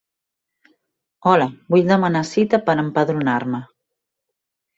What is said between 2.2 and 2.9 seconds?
cita per